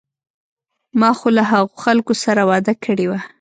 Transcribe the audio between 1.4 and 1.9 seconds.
هغو